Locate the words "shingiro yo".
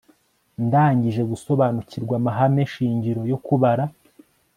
2.71-3.37